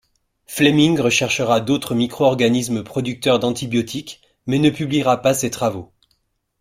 [0.47, 5.93] Fleming recherchera d'autres micro-organismes producteurs d'antibiotiques mais ne publiera pas ces travaux.